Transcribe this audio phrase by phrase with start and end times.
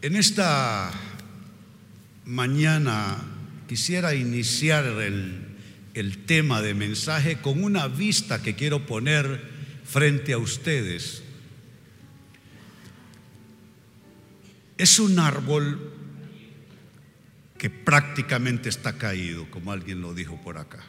[0.00, 0.92] En esta
[2.24, 3.16] mañana
[3.66, 5.44] quisiera iniciar el,
[5.94, 9.42] el, tema de mensaje con una vista que quiero poner
[9.84, 11.24] frente a ustedes.
[14.76, 15.92] Es un árbol
[17.58, 20.84] que prácticamente está caído, como alguien lo dijo por acá.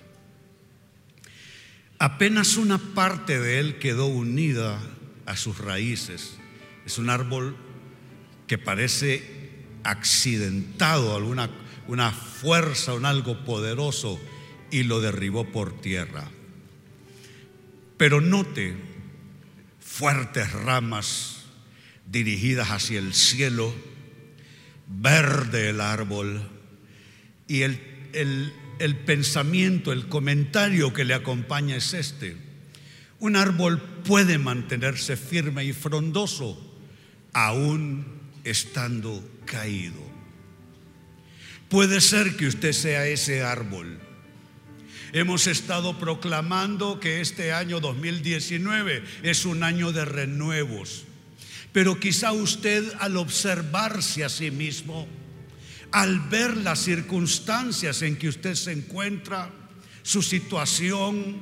[1.98, 4.80] Apenas una parte de él quedó unida
[5.26, 6.36] a sus raíces.
[6.86, 7.57] Es un árbol
[8.50, 9.23] que parece
[9.84, 11.50] accidentado, alguna
[11.87, 14.19] una fuerza, un algo poderoso,
[14.71, 16.29] y lo derribó por tierra.
[17.97, 18.75] Pero note
[19.79, 21.46] fuertes ramas
[22.05, 23.74] dirigidas hacia el cielo,
[24.88, 26.47] verde el árbol,
[27.47, 27.79] y el,
[28.13, 32.36] el, el pensamiento, el comentario que le acompaña es este.
[33.19, 36.66] Un árbol puede mantenerse firme y frondoso
[37.33, 40.02] aún estando caído.
[41.70, 44.00] Puede ser que usted sea ese árbol.
[45.13, 51.05] Hemos estado proclamando que este año 2019 es un año de renuevos.
[51.72, 55.08] Pero quizá usted al observarse a sí mismo,
[55.91, 59.52] al ver las circunstancias en que usted se encuentra,
[60.02, 61.38] su situación,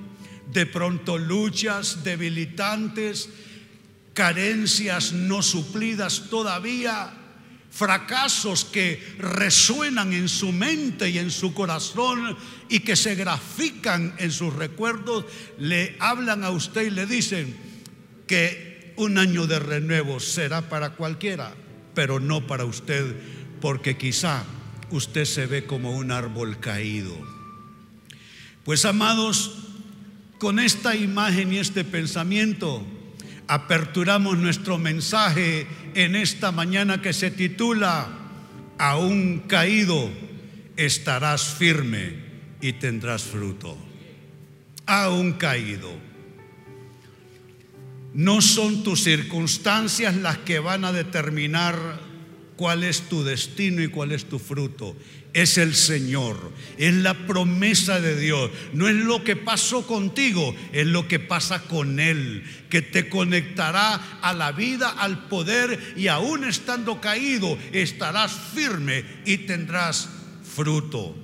[0.51, 3.29] de pronto luchas debilitantes,
[4.17, 7.13] carencias no suplidas todavía,
[7.69, 12.35] fracasos que resuenan en su mente y en su corazón
[12.67, 15.25] y que se grafican en sus recuerdos,
[15.59, 17.55] le hablan a usted y le dicen
[18.25, 21.53] que un año de renuevo será para cualquiera,
[21.93, 23.15] pero no para usted,
[23.61, 24.43] porque quizá
[24.89, 27.15] usted se ve como un árbol caído.
[28.63, 29.59] Pues amados,
[30.39, 32.83] con esta imagen y este pensamiento,
[33.47, 38.09] aperturamos nuestro mensaje en esta mañana que se titula
[38.77, 40.09] Aún caído
[40.75, 42.13] estarás firme
[42.61, 43.77] y tendrás fruto.
[44.85, 45.91] Aún caído.
[48.13, 51.99] No son tus circunstancias las que van a determinar
[52.55, 54.95] cuál es tu destino y cuál es tu fruto
[55.37, 58.49] es el Señor, es la promesa de Dios.
[58.73, 64.17] No es lo que pasó contigo, es lo que pasa con Él, que te conectará
[64.23, 70.09] a la vida, al poder y aún estando caído, estarás firme y tendrás
[70.55, 71.15] fruto.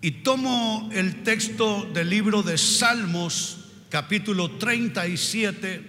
[0.00, 5.82] Y tomo el texto del libro de Salmos, capítulo 37,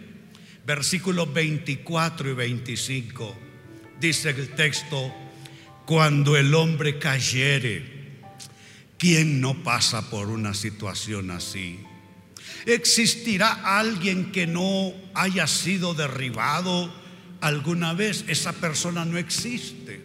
[0.66, 3.38] versículos 24 y 25.
[4.00, 5.21] Dice el texto,
[5.92, 7.84] cuando el hombre cayere,
[8.98, 11.82] ¿quién no pasa por una situación así?
[12.66, 16.90] ¿Existirá alguien que no haya sido derribado
[17.42, 18.24] alguna vez?
[18.30, 20.02] Esa persona no existe.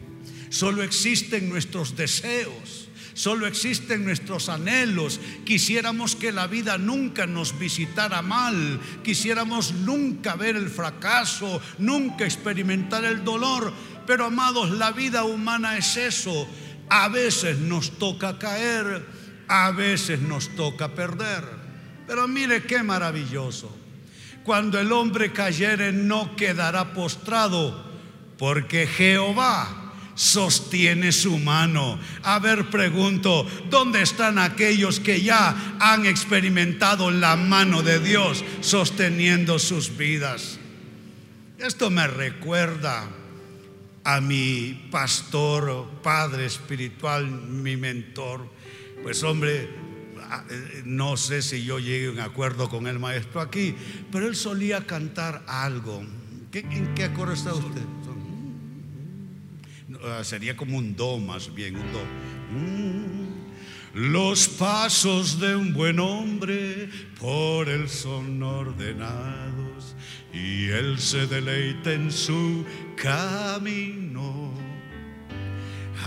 [0.49, 5.21] Solo existen nuestros deseos, solo existen nuestros anhelos.
[5.45, 13.05] Quisiéramos que la vida nunca nos visitara mal, quisiéramos nunca ver el fracaso, nunca experimentar
[13.05, 13.73] el dolor
[14.07, 16.49] pero amados, la vida humana es eso.
[16.89, 19.05] A veces nos toca caer,
[19.49, 21.45] a veces nos toca perder.
[22.07, 23.75] Pero mire qué maravilloso.
[24.45, 27.85] Cuando el hombre cayere no quedará postrado,
[28.39, 31.99] porque Jehová sostiene su mano.
[32.23, 39.59] A ver, pregunto, ¿dónde están aquellos que ya han experimentado la mano de Dios sosteniendo
[39.59, 40.59] sus vidas?
[41.59, 43.09] Esto me recuerda
[44.07, 48.49] a mi pastor, padre espiritual, mi mentor,
[49.03, 49.69] pues hombre,
[50.31, 53.75] ah, eh, no sé si yo llegué a un acuerdo con el maestro aquí,
[54.13, 56.05] pero él solía cantar algo.
[56.53, 57.83] ¿En qué acuerdo está usted?
[60.05, 62.05] Ah, sería como un do más bien, un do.
[62.53, 63.17] Mm.
[64.13, 66.89] Los pasos de un buen hombre
[67.19, 69.97] por él son ordenados
[70.37, 72.65] y él se deleita en su
[72.95, 74.53] camino.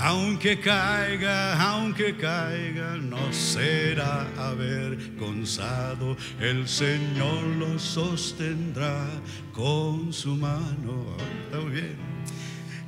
[0.02, 6.16] Aunque caiga, aunque caiga, no será avergonzado.
[6.40, 9.06] El Señor lo sostendrá
[9.52, 11.18] con su mano.
[11.46, 11.98] Está bien.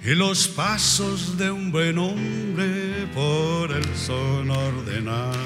[0.04, 5.38] Y los pasos de un buen hombre por él son ordenados.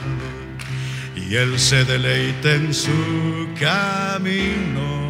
[1.16, 5.05] Y él se deleita en su camino.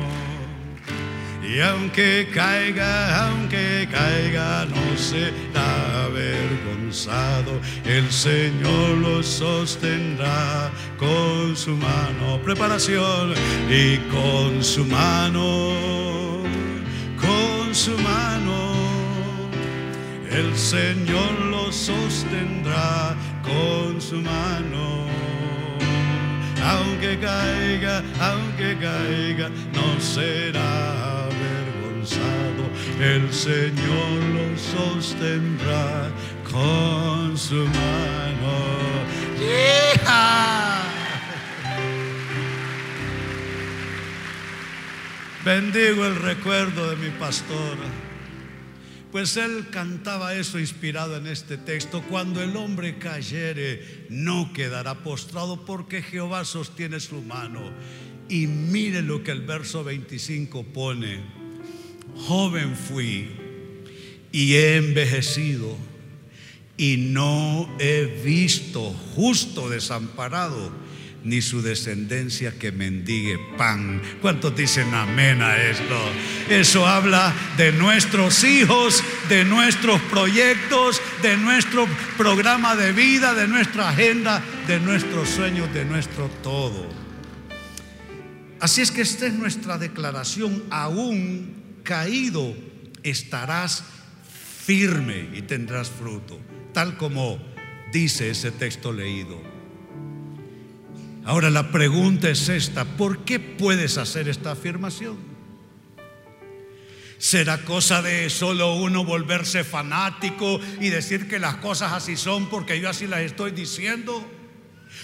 [1.56, 7.62] Y aunque caiga, aunque caiga, no será avergonzado.
[7.86, 12.42] El Señor lo sostendrá con su mano.
[12.44, 13.34] Preparación
[13.70, 15.96] y con su mano
[17.76, 18.74] su mano.
[20.32, 23.14] El Señor lo sostendrá
[23.44, 25.08] con su mano.
[26.64, 31.25] Aunque caiga, aunque caiga, no será
[33.00, 36.12] El Señor lo sostendrá
[36.44, 38.16] con su mano.
[45.44, 47.78] Bendigo el recuerdo de mi pastor.
[49.12, 52.04] Pues él cantaba eso inspirado en este texto.
[52.04, 57.62] Cuando el hombre cayere, no quedará postrado porque Jehová sostiene su mano.
[58.30, 61.45] Y mire lo que el verso 25 pone.
[62.16, 63.30] Joven fui
[64.32, 65.78] y he envejecido
[66.78, 70.72] y no he visto justo desamparado
[71.24, 74.02] ni su descendencia que mendigue pan.
[74.22, 75.98] ¿Cuántos dicen amén a esto?
[76.50, 83.90] Eso habla de nuestros hijos, de nuestros proyectos, de nuestro programa de vida, de nuestra
[83.90, 86.88] agenda, de nuestros sueños, de nuestro todo.
[88.60, 92.54] Así es que esta es nuestra declaración, aún caído
[93.04, 93.86] estarás
[94.66, 96.38] firme y tendrás fruto,
[96.74, 97.40] tal como
[97.94, 99.42] dice ese texto leído.
[101.24, 105.18] Ahora la pregunta es esta, ¿por qué puedes hacer esta afirmación?
[107.18, 112.80] ¿Será cosa de solo uno volverse fanático y decir que las cosas así son porque
[112.82, 114.24] yo así las estoy diciendo?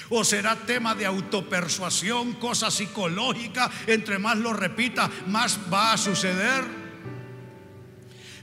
[0.09, 3.69] ¿O será tema de autopersuasión, cosa psicológica?
[3.87, 6.81] Entre más lo repita, más va a suceder.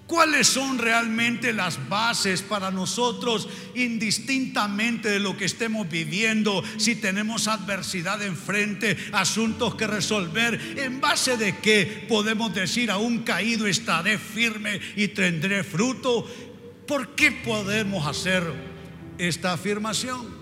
[0.09, 7.47] ¿Cuáles son realmente las bases para nosotros, indistintamente de lo que estemos viviendo, si tenemos
[7.47, 10.79] adversidad enfrente, asuntos que resolver?
[10.79, 16.27] ¿En base de qué podemos decir, aún caído estaré firme y tendré fruto?
[16.87, 18.43] ¿Por qué podemos hacer
[19.19, 20.38] esta afirmación?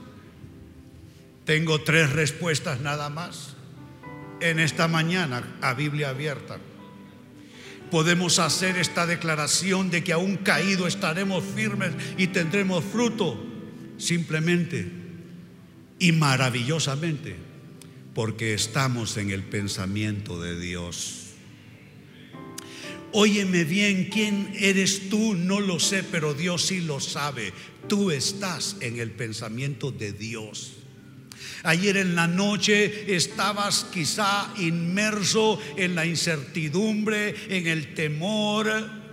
[1.47, 3.57] Tengo tres respuestas nada más
[4.43, 6.59] en esta mañana a Biblia abierta
[7.91, 13.43] podemos hacer esta declaración de que aún caído estaremos firmes y tendremos fruto
[13.99, 14.91] simplemente
[15.99, 17.37] y maravillosamente
[18.15, 21.23] porque estamos en el pensamiento de Dios.
[23.13, 25.35] Óyeme bien, ¿quién eres tú?
[25.35, 27.53] No lo sé, pero Dios sí lo sabe.
[27.89, 30.73] Tú estás en el pensamiento de Dios.
[31.63, 39.07] Ayer en la noche estabas quizá inmerso en la incertidumbre, en el temor,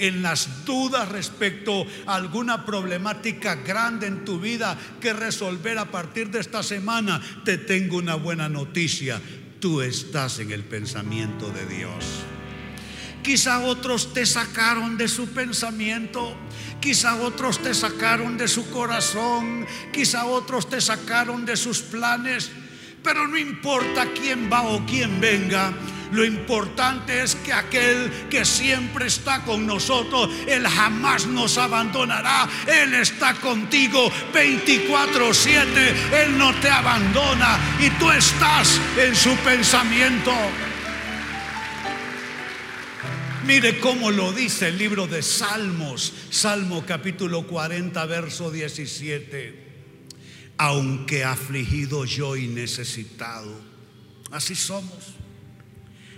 [0.00, 6.30] en las dudas respecto a alguna problemática grande en tu vida que resolver a partir
[6.30, 7.20] de esta semana.
[7.44, 9.20] Te tengo una buena noticia.
[9.60, 12.04] Tú estás en el pensamiento de Dios.
[13.22, 16.34] Quizá otros te sacaron de su pensamiento.
[16.80, 19.66] Quizá otros te sacaron de su corazón.
[19.92, 22.50] Quizá otros te sacaron de sus planes.
[23.02, 25.72] Pero no importa quién va o quién venga.
[26.12, 32.48] Lo importante es que aquel que siempre está con nosotros, Él jamás nos abandonará.
[32.66, 35.94] Él está contigo 24/7.
[36.22, 40.32] Él no te abandona y tú estás en su pensamiento.
[43.46, 49.68] Mire cómo lo dice el libro de Salmos, Salmo capítulo 40, verso 17.
[50.58, 53.58] Aunque afligido yo y necesitado,
[54.30, 55.14] así somos.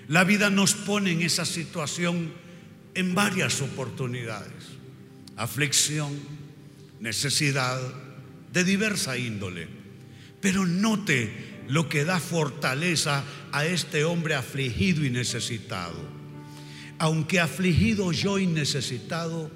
[0.09, 2.33] La vida nos pone en esa situación
[2.95, 4.65] en varias oportunidades.
[5.37, 6.19] Aflicción,
[6.99, 7.81] necesidad
[8.53, 9.69] de diversa índole.
[10.41, 16.22] Pero note lo que da fortaleza a este hombre afligido y necesitado
[17.03, 19.51] aunque afligido yo y necesitado,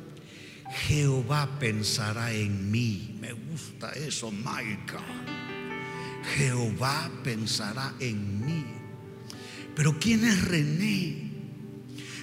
[0.88, 3.17] Jehová pensará en mí.
[3.21, 4.76] Me gusta eso, my.
[6.35, 8.65] Jehová pensará en mí.
[9.76, 11.31] Pero ¿quién es René?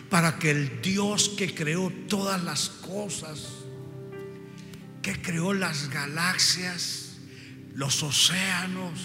[0.10, 3.48] Para que el Dios que creó todas las cosas,
[5.02, 7.20] que creó las galaxias,
[7.74, 9.00] los océanos,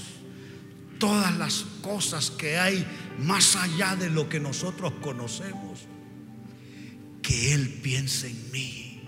[0.99, 2.85] todas las cosas que hay
[3.21, 5.87] más allá de lo que nosotros conocemos,
[7.29, 9.03] que Él piense en mí.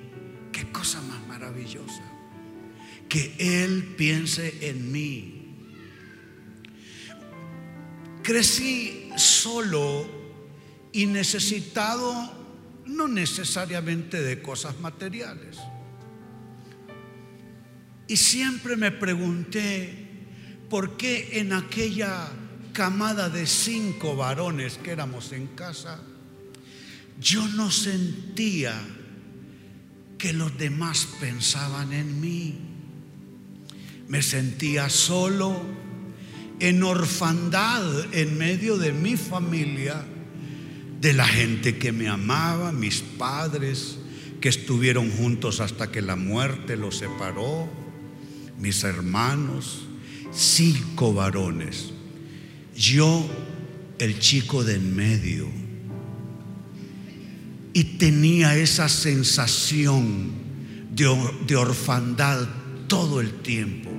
[0.53, 2.03] Qué cosa más maravillosa.
[3.09, 5.57] Que Él piense en mí.
[8.23, 10.07] Crecí solo
[10.93, 12.31] y necesitado
[12.85, 15.57] no necesariamente de cosas materiales.
[18.07, 20.09] Y siempre me pregunté
[20.69, 22.29] por qué en aquella
[22.75, 26.03] camada de cinco varones que éramos en casa,
[27.21, 28.75] yo no sentía
[30.17, 32.55] que los demás pensaban en mí.
[34.09, 35.62] Me sentía solo,
[36.59, 40.05] en orfandad, en medio de mi familia,
[41.00, 43.99] de la gente que me amaba, mis padres,
[44.41, 47.69] que estuvieron juntos hasta que la muerte los separó,
[48.59, 49.83] mis hermanos,
[50.33, 51.91] cinco varones.
[52.75, 53.29] Yo,
[53.99, 55.60] el chico de en medio.
[57.73, 60.33] Y tenía esa sensación
[60.91, 62.49] de, orfandad
[62.89, 63.91] todo el tiempo.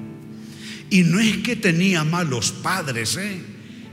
[0.90, 3.42] Y no es que tenía malos padres, ¿eh?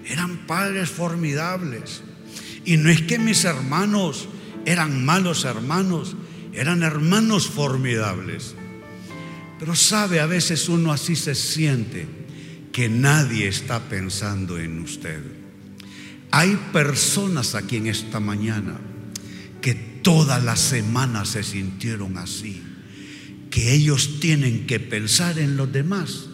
[0.07, 2.03] eran padres formidables.
[2.65, 4.29] Y no es que mis hermanos
[4.67, 6.17] eran malos hermanos,
[6.53, 8.55] eran hermanos formidables.
[9.59, 12.07] Pero sabe, a veces uno así se siente
[12.73, 15.23] que nadie está pensando en usted.
[16.31, 18.79] Hay personas aquí en esta mañana
[20.03, 22.63] toda la semana se sintieron así,
[23.51, 26.27] que ellos tienen que pensar en los demás,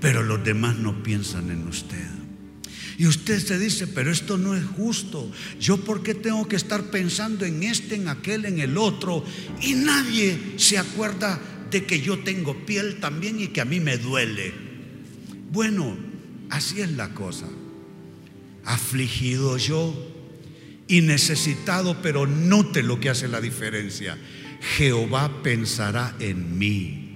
[0.00, 2.22] pero los demás no piensan en usted.
[2.98, 5.30] Y usted se dice, pero esto no es justo.
[5.58, 9.24] Yo por qué tengo que estar pensando en este, en aquel, en el otro.
[9.60, 13.96] Y nadie se acuerda de que yo tengo piel también y que a mí me
[13.96, 14.52] duele.
[15.50, 15.96] Bueno,
[16.50, 17.48] así es la cosa.
[18.64, 20.11] Afligido yo
[20.92, 24.18] y necesitado, pero note lo que hace la diferencia.
[24.76, 27.08] Jehová pensará en mí.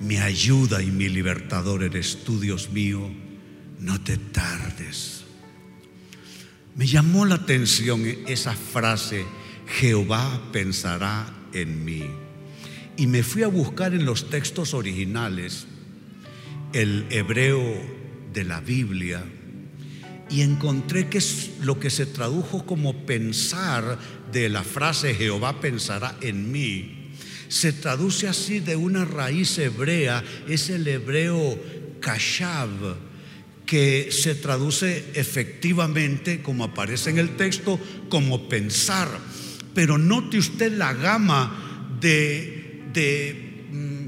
[0.00, 3.10] Mi ayuda y mi libertador eres tú, Dios mío
[3.80, 5.24] no te tardes.
[6.76, 9.24] Me llamó la atención esa frase,
[9.66, 12.04] Jehová pensará en mí.
[12.96, 15.66] Y me fui a buscar en los textos originales
[16.72, 17.60] el hebreo
[18.32, 19.24] de la Biblia
[20.30, 23.98] y encontré que es lo que se tradujo como pensar
[24.32, 27.10] de la frase Jehová pensará en mí.
[27.48, 31.58] Se traduce así de una raíz hebrea, es el hebreo
[32.00, 32.70] kashav
[33.66, 39.08] que se traduce efectivamente, como aparece en el texto, como pensar.
[39.74, 42.88] Pero note usted la gama de,
[43.70, 43.99] mm,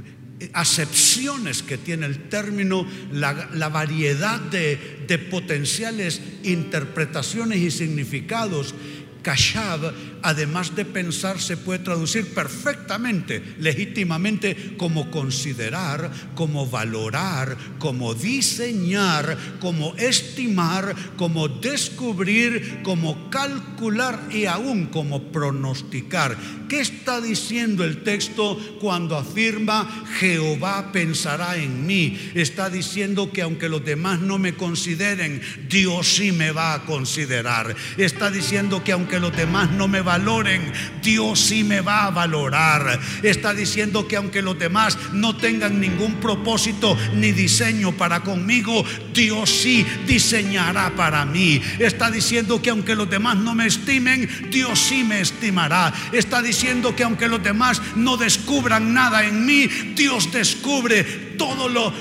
[0.52, 8.74] acepciones que tiene el término, la, variedad de, potenciales interpretaciones y significados
[9.22, 19.36] Kashab, además de pensar, se puede traducir perfectamente, legítimamente, como considerar, como valorar, como diseñar,
[19.60, 26.36] como estimar, como descubrir, como calcular y aún como pronosticar.
[26.68, 32.18] ¿Qué está diciendo el texto cuando afirma Jehová pensará en mí?
[32.34, 37.74] Está diciendo que aunque los demás no me consideren, Dios sí me va a considerar.
[37.96, 42.10] Está diciendo que aunque que los demás no me valoren, Dios sí me va a
[42.10, 42.98] valorar.
[43.22, 49.50] Está diciendo que aunque los demás no tengan ningún propósito ni diseño para conmigo, Dios
[49.50, 51.60] sí diseñará para mí.
[51.78, 55.92] Está diciendo que aunque los demás no me estimen, Dios sí me estimará.
[56.12, 61.92] Está diciendo que aunque los demás no descubran nada en mí, Dios descubre todo lo,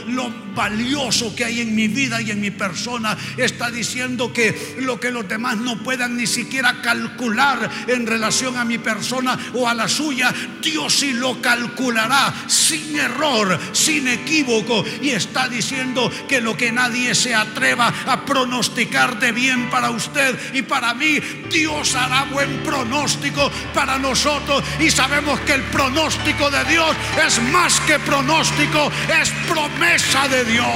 [0.53, 3.17] valioso que hay en mi vida y en mi persona.
[3.38, 8.65] Está diciendo que lo que los demás no puedan ni siquiera calcular en relación a
[8.65, 14.83] mi persona o a la suya, Dios sí lo calculará sin error, sin equívoco.
[15.01, 20.38] Y está diciendo que lo que nadie se atreva a pronosticar de bien para usted
[20.53, 21.17] y para mí,
[21.50, 24.63] Dios hará buen pronóstico para nosotros.
[24.81, 26.93] Y sabemos que el pronóstico de Dios
[27.25, 30.67] es más que pronóstico, es promesa de Dios.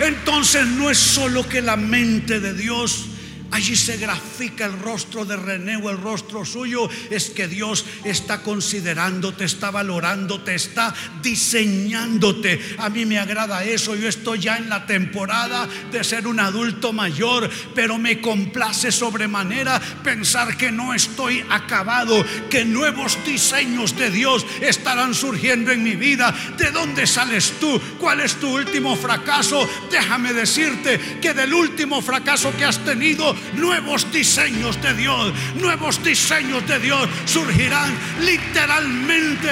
[0.00, 3.06] Entonces no es solo que la mente de Dios
[3.50, 6.88] Allí se grafica el rostro de René el rostro suyo.
[7.10, 12.76] Es que Dios está considerándote, está valorándote, está diseñándote.
[12.78, 13.94] A mí me agrada eso.
[13.94, 19.80] Yo estoy ya en la temporada de ser un adulto mayor, pero me complace sobremanera
[20.04, 26.34] pensar que no estoy acabado, que nuevos diseños de Dios estarán surgiendo en mi vida.
[26.58, 27.80] ¿De dónde sales tú?
[27.98, 29.68] ¿Cuál es tu último fracaso?
[29.90, 36.66] Déjame decirte que del último fracaso que has tenido, nuevos diseños de Dios, nuevos diseños
[36.66, 37.92] de Dios surgirán
[38.22, 39.50] literalmente.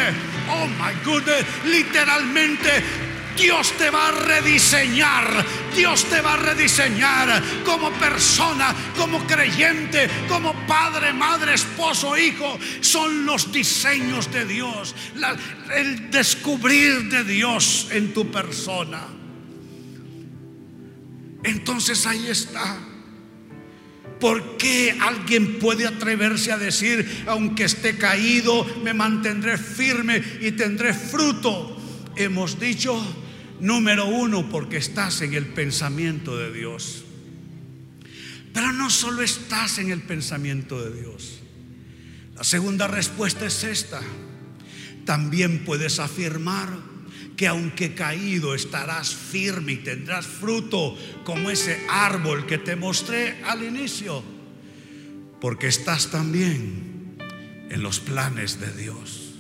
[0.49, 2.83] Oh my goodness, literalmente
[3.37, 10.55] Dios te va a rediseñar, Dios te va a rediseñar como persona, como creyente, como
[10.67, 12.59] padre, madre, esposo, hijo.
[12.81, 14.95] Son los diseños de Dios,
[15.75, 19.03] el descubrir de Dios en tu persona.
[21.45, 22.79] Entonces ahí está
[24.21, 30.95] ¿Por qué alguien puede atreverse a decir, aunque esté caído, me mantendré firme y tendré
[30.95, 31.77] fruto?
[32.17, 32.99] Hemos dicho,
[33.61, 37.05] número uno, porque estás en el pensamiento de Dios.
[38.55, 41.41] Pero no solo estás en el pensamiento de Dios.
[42.37, 44.01] La segunda respuesta es esta.
[45.05, 46.96] También puedes afirmar
[47.37, 53.63] que aunque caído estarás firme y tendrás fruto como ese árbol que te mostré al
[53.63, 54.25] inicio,
[55.41, 57.17] porque estás también
[57.69, 59.35] en los planes de Dios.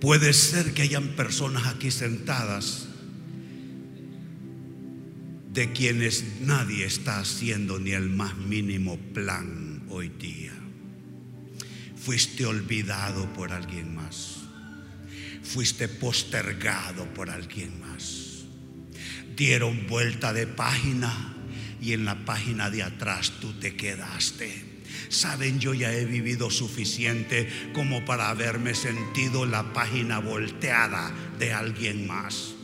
[0.00, 2.88] Puede ser que hayan personas aquí sentadas
[5.54, 10.52] de quienes nadie está haciendo ni el más mínimo plan hoy día.
[11.96, 14.35] Fuiste olvidado por alguien más
[15.46, 18.44] fuiste postergado por alguien más.
[19.36, 21.34] Dieron vuelta de página
[21.80, 24.82] y en la página de atrás tú te quedaste.
[25.08, 32.06] Saben, yo ya he vivido suficiente como para haberme sentido la página volteada de alguien
[32.06, 32.55] más.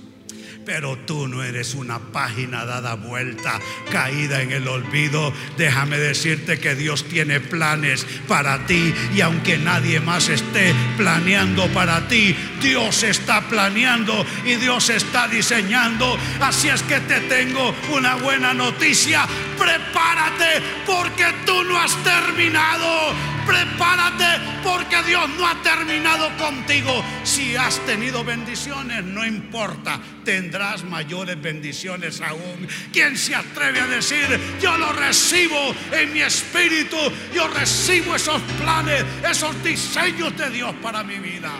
[0.64, 5.32] Pero tú no eres una página dada vuelta, caída en el olvido.
[5.56, 12.06] Déjame decirte que Dios tiene planes para ti y aunque nadie más esté planeando para
[12.06, 16.16] ti, Dios está planeando y Dios está diseñando.
[16.40, 19.26] Así es que te tengo una buena noticia.
[19.58, 23.31] Prepárate porque tú no has terminado.
[23.46, 27.04] Prepárate porque Dios no ha terminado contigo.
[27.24, 32.68] Si has tenido bendiciones, no importa, tendrás mayores bendiciones aún.
[32.92, 34.26] ¿Quién se atreve a decir,
[34.60, 36.96] yo lo recibo en mi espíritu,
[37.34, 41.50] yo recibo esos planes, esos diseños de Dios para mi vida?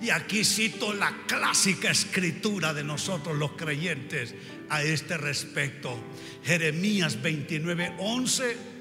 [0.00, 4.34] Y aquí cito la clásica escritura de nosotros los creyentes
[4.68, 5.96] a este respecto.
[6.42, 8.71] Jeremías 29, 11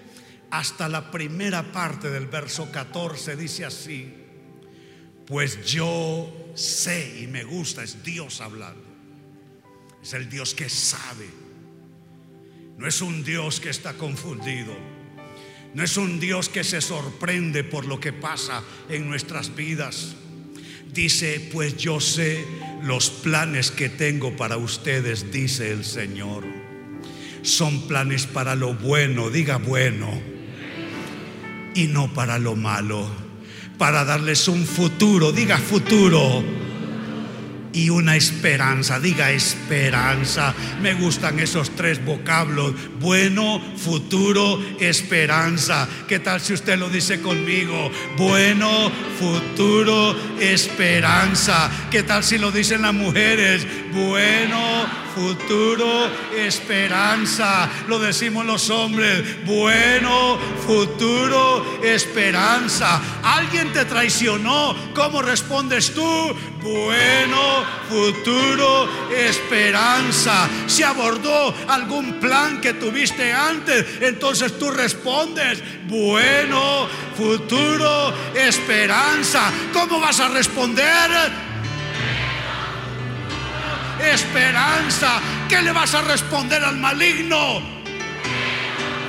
[0.51, 4.13] hasta la primera parte del verso 14 dice así,
[5.25, 8.83] pues yo sé y me gusta, es Dios hablando,
[10.03, 11.29] es el Dios que sabe,
[12.77, 14.75] no es un Dios que está confundido,
[15.73, 20.17] no es un Dios que se sorprende por lo que pasa en nuestras vidas.
[20.91, 22.45] Dice, pues yo sé
[22.83, 26.43] los planes que tengo para ustedes, dice el Señor.
[27.41, 30.40] Son planes para lo bueno, diga bueno
[31.75, 33.07] y no para lo malo,
[33.77, 36.43] para darles un futuro, diga futuro,
[37.73, 40.53] y una esperanza, diga esperanza.
[40.81, 45.87] Me gustan esos tres vocablos, bueno, futuro, esperanza.
[46.07, 47.91] ¿Qué tal si usted lo dice conmigo?
[48.17, 51.69] Bueno, futuro, esperanza.
[51.89, 53.65] ¿Qué tal si lo dicen las mujeres?
[53.93, 54.59] Bueno,
[55.15, 57.69] futuro, esperanza.
[57.87, 63.01] Lo decimos los hombres, bueno, futuro, esperanza.
[63.23, 66.35] Alguien te traicionó, ¿cómo respondes tú?
[66.61, 70.47] Bueno, futuro, esperanza.
[70.67, 79.51] Si abordó algún plan que tuviste antes, entonces tú respondes, bueno, futuro, esperanza.
[79.73, 81.50] ¿Cómo vas a responder?
[84.01, 85.19] Esperanza.
[85.47, 87.61] ¿Qué le vas a responder al maligno?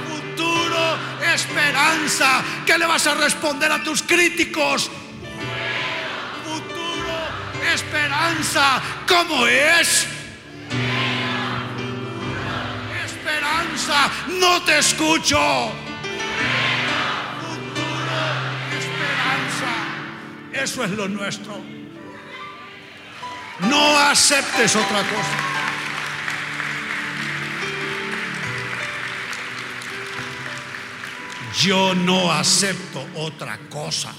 [0.09, 0.97] Futuro,
[1.35, 2.43] esperanza.
[2.67, 4.91] ¿Qué le vas a responder a tus críticos?
[6.45, 8.83] Futuro, esperanza.
[9.07, 10.07] ¿Cómo es?
[13.05, 14.11] Esperanza.
[14.41, 15.73] No te escucho.
[17.41, 18.21] Futuro,
[18.79, 19.73] esperanza.
[20.53, 21.82] Eso es lo nuestro.
[23.69, 25.53] No aceptes otra cosa.
[31.61, 34.13] Yo no acepto otra cosa.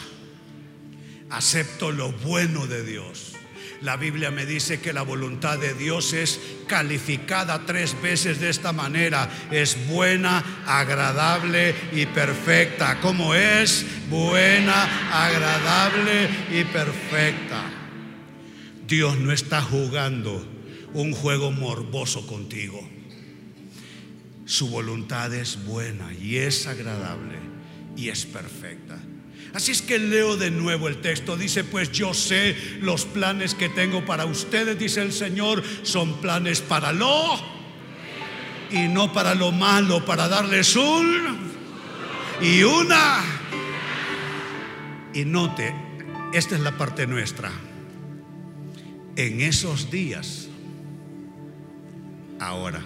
[1.29, 3.34] Acepto lo bueno de Dios.
[3.82, 8.71] La Biblia me dice que la voluntad de Dios es calificada tres veces de esta
[8.71, 9.29] manera.
[9.51, 13.01] Es buena, agradable y perfecta.
[13.01, 13.86] ¿Cómo es?
[14.10, 17.83] Buena, agradable y perfecta.
[18.88, 20.46] Dios no está jugando
[20.93, 22.82] un juego morboso contigo.
[24.46, 27.38] Su voluntad es buena y es agradable
[27.96, 29.00] y es perfecta.
[29.54, 31.38] Así es que leo de nuevo el texto.
[31.38, 36.60] Dice, pues yo sé los planes que tengo para ustedes, dice el Señor, son planes
[36.60, 37.39] para lo
[38.69, 41.52] y no para lo malo, para darles un
[42.41, 43.24] y una.
[45.13, 45.74] Y note,
[46.34, 47.52] esta es la parte nuestra
[49.15, 50.47] en esos días,
[52.39, 52.84] ahora,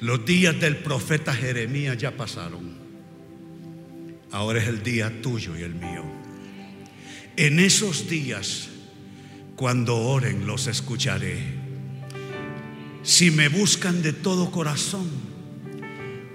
[0.00, 2.76] Los días del profeta Jeremías ya pasaron.
[4.32, 6.04] Ahora es el día tuyo y el mío.
[7.36, 8.68] En esos días,
[9.56, 11.38] cuando oren, los escucharé.
[13.02, 15.08] Si me buscan de todo corazón,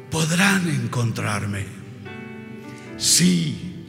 [0.10, 1.66] podrán encontrarme.
[2.98, 3.86] Sí,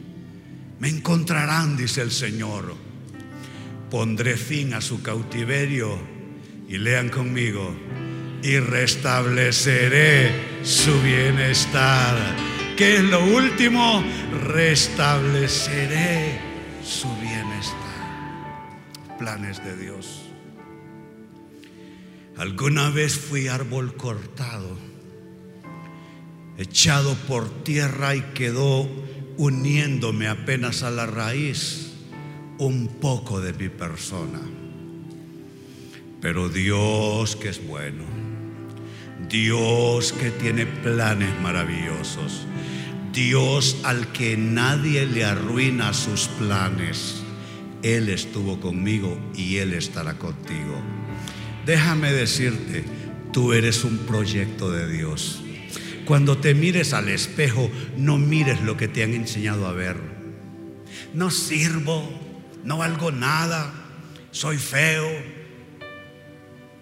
[0.79, 2.90] me encontrarán, dice el Señor.
[3.91, 5.99] Pondré fin a su cautiverio
[6.69, 7.75] y lean conmigo
[8.41, 10.31] y restableceré
[10.63, 12.15] su bienestar.
[12.77, 14.01] ¿Qué es lo último?
[14.45, 16.39] Restableceré
[16.81, 17.75] su bienestar.
[19.19, 20.21] Planes de Dios.
[22.37, 24.77] Alguna vez fui árbol cortado,
[26.57, 28.89] echado por tierra y quedó
[29.35, 31.90] uniéndome apenas a la raíz
[32.61, 34.39] un poco de mi persona.
[36.21, 38.03] Pero Dios que es bueno,
[39.27, 42.45] Dios que tiene planes maravillosos,
[43.11, 47.23] Dios al que nadie le arruina sus planes,
[47.81, 50.79] Él estuvo conmigo y Él estará contigo.
[51.65, 52.83] Déjame decirte,
[53.33, 55.41] tú eres un proyecto de Dios.
[56.05, 59.97] Cuando te mires al espejo, no mires lo que te han enseñado a ver.
[61.15, 62.20] No sirvo,
[62.63, 63.71] no valgo nada,
[64.31, 65.09] soy feo,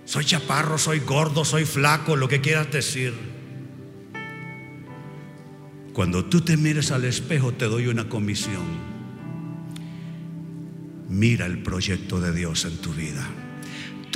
[0.06, 3.14] soy chaparro, soy gordo, soy flaco, lo que quieras decir.
[5.94, 8.64] Cuando tú te mires al espejo, te doy una comisión.
[11.10, 13.28] Mira el proyecto de Dios en tu vida.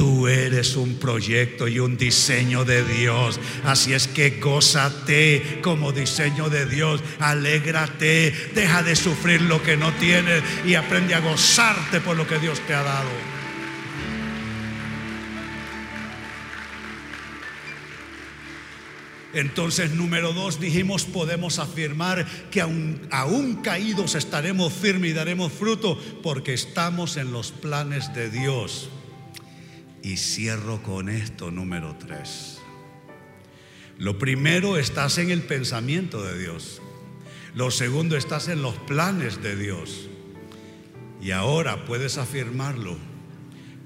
[0.04, 3.40] Tú eres un proyecto y un diseño de Dios.
[3.64, 7.02] Así es que gózate como diseño de Dios.
[7.20, 8.34] Alégrate.
[8.54, 12.60] Deja de sufrir lo que no tienes y aprende a gozarte por lo que Dios
[12.68, 13.10] te ha dado.
[19.34, 25.98] Entonces, número dos, dijimos, podemos afirmar que aún, aún, caídos estaremos firmes y daremos fruto
[26.22, 28.90] porque estamos en los planes de Dios.
[30.04, 32.60] Y cierro con esto, número tres.
[33.98, 36.82] Lo primero, estás en el pensamiento de Dios.
[37.56, 40.10] Lo segundo, estás en los planes de Dios.
[41.22, 42.98] Y ahora puedes afirmarlo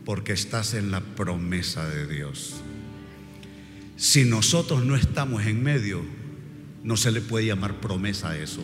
[0.06, 2.64] porque estás en la promesa de Dios.
[3.96, 6.04] Si nosotros no estamos en medio,
[6.84, 8.64] no se le puede llamar promesa a eso.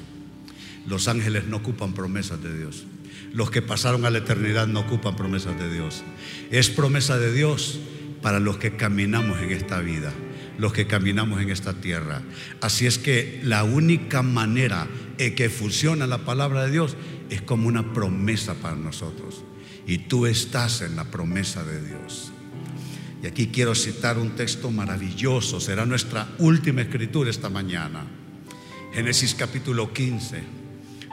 [0.88, 2.86] Los ángeles no ocupan promesas de Dios.
[3.34, 6.04] Los que pasaron a la eternidad no ocupan promesas de Dios.
[6.52, 7.80] Es promesa de Dios
[8.22, 10.14] para los que caminamos en esta vida,
[10.60, 12.22] los que caminamos en esta tierra.
[12.62, 16.96] Así es que la única manera en que funciona la palabra de Dios
[17.32, 19.44] es como una promesa para nosotros.
[19.88, 22.32] Y tú estás en la promesa de Dios.
[23.24, 28.06] Y aquí quiero citar un texto maravilloso, será nuestra última escritura esta mañana.
[28.94, 30.44] Génesis capítulo 15,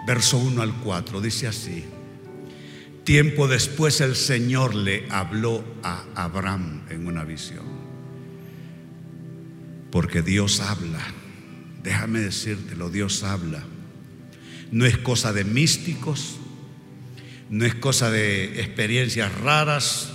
[0.06, 1.84] verso 1 al 4, dice así.
[3.10, 7.64] Tiempo después el Señor le habló a Abraham en una visión.
[9.90, 11.00] Porque Dios habla.
[11.82, 13.64] Déjame decírtelo, Dios habla.
[14.70, 16.36] No es cosa de místicos,
[17.48, 20.12] no es cosa de experiencias raras.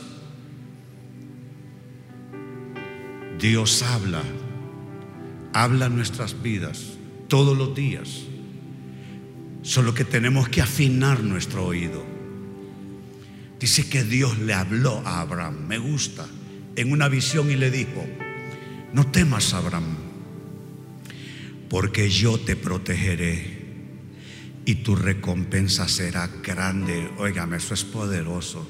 [3.41, 4.23] Dios habla,
[5.51, 6.93] habla nuestras vidas
[7.27, 8.21] todos los días.
[9.63, 12.14] Solo que tenemos que afinar nuestro oído.
[13.59, 16.25] Dice que Dios le habló a Abraham, me gusta,
[16.75, 18.05] en una visión y le dijo,
[18.93, 19.95] no temas Abraham,
[21.69, 23.55] porque yo te protegeré
[24.65, 27.09] y tu recompensa será grande.
[27.17, 28.67] Óigame, eso es poderoso.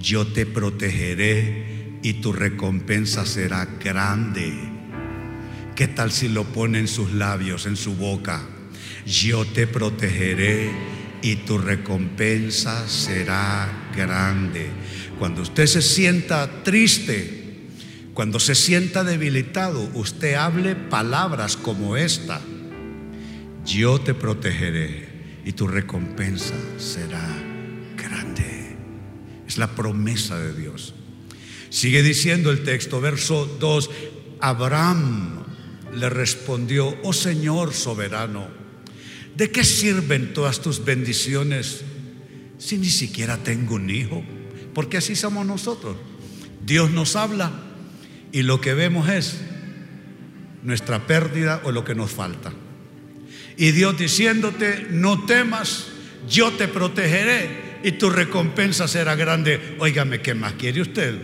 [0.00, 4.52] Yo te protegeré y tu recompensa será grande.
[5.76, 8.42] ¿Qué tal si lo pone en sus labios, en su boca?
[9.06, 10.70] Yo te protegeré
[11.22, 14.68] y tu recompensa será grande.
[15.18, 17.42] Cuando usted se sienta triste,
[18.12, 22.40] cuando se sienta debilitado, usted hable palabras como esta.
[23.64, 25.08] Yo te protegeré
[25.44, 27.24] y tu recompensa será
[27.96, 28.76] grande.
[29.46, 30.94] Es la promesa de Dios.
[31.70, 33.90] Sigue diciendo el texto, verso 2,
[34.40, 35.44] Abraham
[35.94, 38.61] le respondió, oh Señor soberano,
[39.36, 41.82] ¿de qué sirven todas tus bendiciones
[42.58, 44.22] si ni siquiera tengo un hijo?
[44.74, 45.96] Porque así somos nosotros.
[46.64, 47.52] Dios nos habla
[48.30, 49.40] y lo que vemos es
[50.62, 52.52] nuestra pérdida o lo que nos falta.
[53.56, 55.88] Y Dios diciéndote, no temas,
[56.28, 59.76] yo te protegeré y tu recompensa será grande.
[59.78, 61.14] Óigame, ¿qué más quiere usted?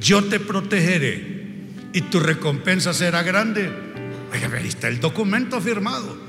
[0.00, 1.34] Yo te protegeré
[1.92, 3.70] y tu recompensa será grande.
[4.32, 6.23] Oiga, ahí está el documento firmado.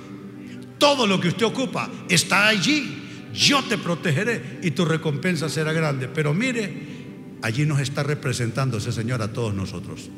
[0.78, 3.02] Todo lo que usted ocupa está allí.
[3.34, 6.08] Yo te protegeré y tu recompensa será grande.
[6.08, 6.72] Pero mire,
[7.42, 10.10] allí nos está representando ese Señor a todos nosotros.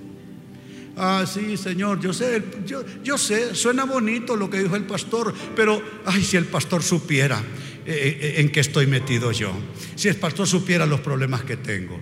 [0.95, 5.31] Ah, sí, Señor, yo sé, yo, yo sé, suena bonito lo que dijo el pastor,
[5.55, 7.39] pero, ay, si el pastor supiera
[7.85, 9.53] eh, eh, en qué estoy metido yo,
[9.95, 11.99] si el pastor supiera los problemas que tengo.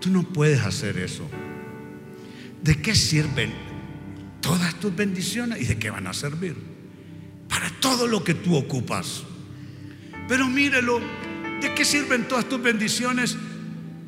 [0.00, 1.28] Tú no puedes hacer eso.
[2.62, 3.52] ¿De qué sirven
[4.40, 6.54] todas tus bendiciones y de qué van a servir?
[7.50, 9.24] Para todo lo que tú ocupas.
[10.26, 11.00] Pero mírelo,
[11.60, 13.36] ¿de qué sirven todas tus bendiciones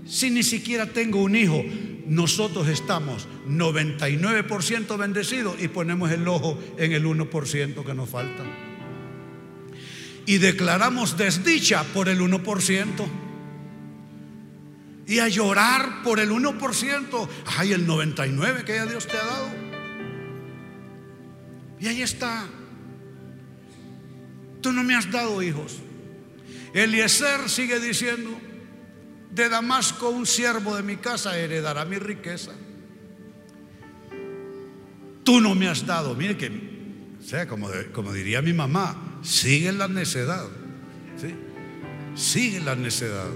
[0.07, 1.63] si ni siquiera tengo un hijo?
[2.07, 8.43] nosotros estamos 99% bendecidos y ponemos el ojo en el 1% que nos falta.
[10.27, 12.87] Y declaramos desdicha por el 1%.
[15.07, 17.29] Y a llorar por el 1%.
[17.59, 19.49] Ay, el 99% que ya Dios te ha dado.
[21.81, 22.47] Y ahí está.
[24.63, 25.79] Tú no me has dado hijos.
[26.73, 28.31] Eliezer sigue diciendo,
[29.31, 32.53] de Damasco un siervo de mi casa heredará mi riqueza.
[35.25, 36.49] Tú no me has dado, mire que,
[37.21, 40.47] o sea, como, como diría mi mamá, sigue la necedad.
[41.17, 41.35] ¿sí?
[42.15, 43.29] Sigue la necedad.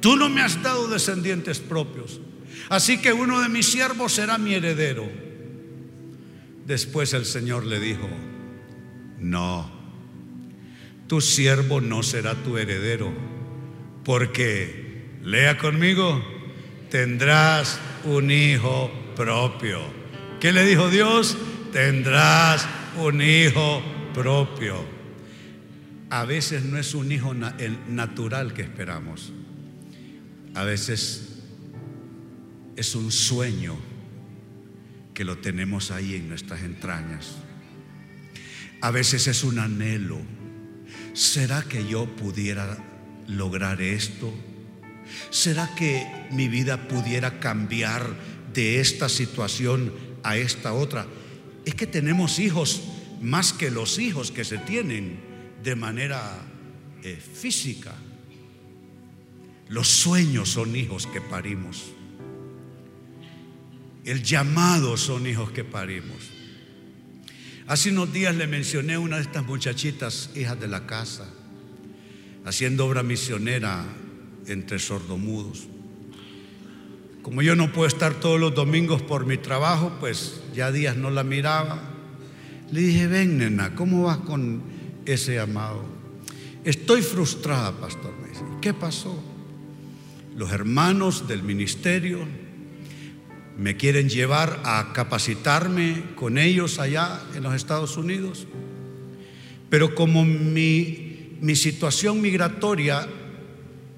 [0.00, 2.20] Tú no me has dado descendientes propios.
[2.68, 5.08] Así que uno de mis siervos será mi heredero.
[6.66, 8.08] Después el Señor le dijo,
[9.18, 9.81] no,
[11.06, 13.12] tu siervo no será tu heredero,
[14.04, 14.82] porque
[15.22, 16.20] Lea conmigo,
[16.90, 19.80] tendrás un hijo propio.
[20.40, 21.36] ¿Qué le dijo Dios?
[21.72, 22.66] Tendrás
[22.98, 23.82] un hijo
[24.14, 24.84] propio.
[26.10, 29.32] A veces no es un hijo natural que esperamos.
[30.54, 31.38] A veces
[32.74, 33.76] es un sueño
[35.14, 37.36] que lo tenemos ahí en nuestras entrañas.
[38.80, 40.18] A veces es un anhelo.
[41.14, 42.78] ¿Será que yo pudiera
[43.26, 44.32] lograr esto?
[45.30, 48.16] ¿Será que mi vida pudiera cambiar
[48.52, 51.06] de esta situación a esta otra?
[51.64, 52.82] Es que tenemos hijos
[53.20, 55.20] más que los hijos que se tienen
[55.62, 56.44] de manera
[57.02, 57.94] eh, física.
[59.68, 61.92] Los sueños son hijos que parimos.
[64.04, 66.41] El llamado son hijos que parimos.
[67.72, 71.26] Hace unos días le mencioné a una de estas muchachitas, hijas de la casa,
[72.44, 73.82] haciendo obra misionera
[74.46, 75.68] entre sordomudos.
[77.22, 81.08] Como yo no puedo estar todos los domingos por mi trabajo, pues ya días no
[81.08, 81.80] la miraba.
[82.70, 84.62] Le dije, ven nena, ¿cómo vas con
[85.06, 85.82] ese amado?
[86.64, 88.12] Estoy frustrada, pastor.
[88.20, 89.18] Me dice, ¿qué pasó?
[90.36, 92.28] Los hermanos del ministerio
[93.58, 98.46] me quieren llevar a capacitarme con ellos allá en los Estados Unidos.
[99.68, 103.06] Pero como mi, mi situación migratoria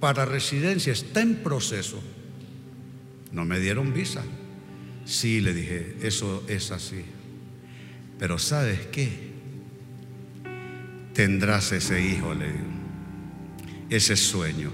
[0.01, 2.03] para residencia está en proceso.
[3.33, 4.23] No me dieron visa.
[5.05, 7.05] Sí, le dije, eso es así.
[8.19, 9.35] Pero ¿sabes qué?
[11.13, 12.75] Tendrás ese hijo, le
[13.91, 14.73] ese sueño.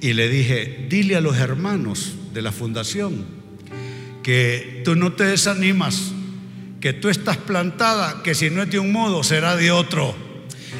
[0.00, 3.41] Y le dije, dile a los hermanos de la fundación
[4.22, 6.12] que tú no te desanimas,
[6.80, 10.14] que tú estás plantada, que si no es de un modo, será de otro.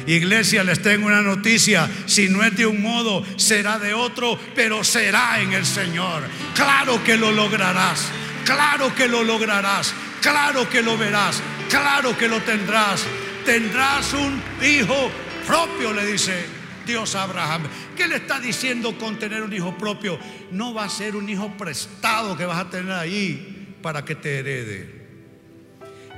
[0.07, 1.89] Iglesia, les tengo una noticia.
[2.05, 6.23] Si no es de un modo, será de otro, pero será en el Señor.
[6.55, 8.09] Claro que lo lograrás.
[8.43, 9.93] Claro que lo lograrás.
[10.21, 11.41] Claro que lo verás.
[11.69, 13.05] Claro que lo tendrás.
[13.45, 15.09] Tendrás un hijo
[15.47, 16.52] propio, le dice
[16.85, 17.63] Dios a Abraham.
[17.95, 20.19] ¿Qué le está diciendo con tener un hijo propio?
[20.51, 24.39] No va a ser un hijo prestado que vas a tener ahí para que te
[24.39, 25.03] herede.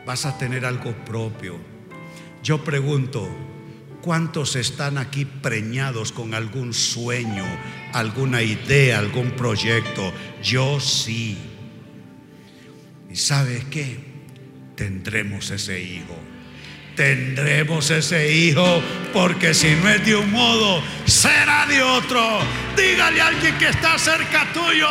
[0.05, 1.59] Vas a tener algo propio.
[2.43, 3.27] Yo pregunto,
[4.05, 7.43] ¿Cuántos están aquí preñados con algún sueño,
[7.91, 10.13] alguna idea, algún proyecto?
[10.43, 11.35] Yo sí.
[13.09, 13.97] ¿Y sabes qué?
[14.75, 16.15] Tendremos ese hijo.
[16.95, 18.81] Tendremos ese hijo
[19.11, 22.39] porque si no es de un modo, será de otro.
[22.77, 24.87] Dígale a alguien que está cerca tuyo.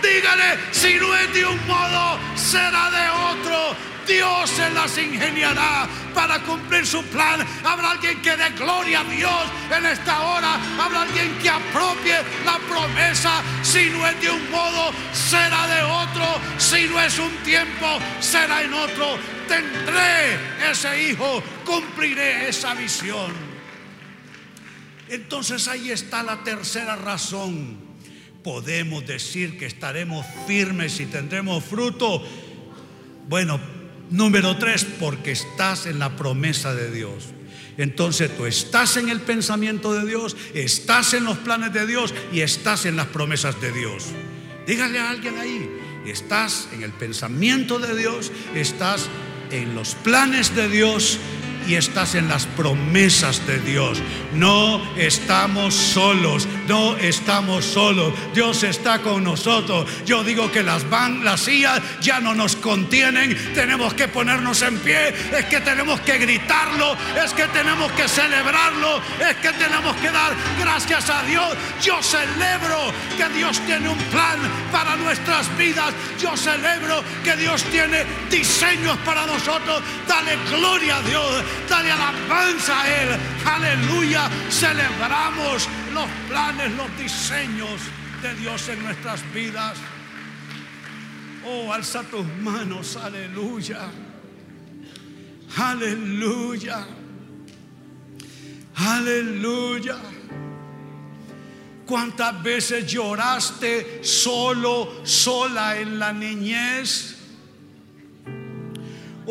[0.00, 3.76] Dígale, si no es de un modo, será de otro.
[4.06, 7.44] Dios se las ingeniará para cumplir su plan.
[7.64, 9.44] Habrá alguien que dé gloria a Dios
[9.76, 10.58] en esta hora.
[10.80, 13.42] Habrá alguien que apropie la promesa.
[13.62, 16.40] Si no es de un modo, será de otro.
[16.58, 19.39] Si no es un tiempo, será en otro.
[19.50, 23.32] Tendré ese hijo, cumpliré esa visión.
[25.08, 27.90] Entonces ahí está la tercera razón
[28.42, 32.22] podemos decir que estaremos firmes y tendremos fruto?
[33.28, 33.60] Bueno,
[34.10, 37.26] número tres, porque estás en la promesa de Dios.
[37.76, 42.40] Entonces tú estás en el pensamiento de Dios, estás en los planes de Dios y
[42.40, 44.06] estás en las promesas de Dios.
[44.66, 45.70] Dígale a alguien ahí,
[46.06, 49.08] estás en el pensamiento de Dios, estás
[49.50, 51.18] en los planes de Dios
[51.66, 53.98] y estás en las promesas de Dios.
[54.34, 58.14] No estamos solos, no estamos solos.
[58.34, 59.88] Dios está con nosotros.
[60.06, 63.36] Yo digo que las van, las sillas ya no nos contienen.
[63.54, 65.14] Tenemos que ponernos en pie.
[65.36, 66.96] Es que tenemos que gritarlo.
[67.22, 69.00] Es que tenemos que celebrarlo.
[69.20, 71.56] Es que tenemos que dar gracias a Dios.
[71.82, 74.38] Yo celebro que Dios tiene un plan
[74.72, 75.92] para nuestras vidas.
[76.20, 79.82] Yo celebro que Dios tiene diseños para nosotros.
[80.06, 81.44] Dale gloria a Dios.
[81.68, 83.08] Dale alabanza a Él.
[83.44, 84.28] Aleluya.
[84.50, 87.80] Celebramos los planes, los diseños
[88.22, 89.78] de Dios en nuestras vidas.
[91.46, 92.96] Oh, alza tus manos.
[92.96, 93.88] Aleluya.
[95.56, 96.86] Aleluya.
[98.76, 99.96] Aleluya.
[101.86, 107.19] ¿Cuántas veces lloraste solo, sola en la niñez?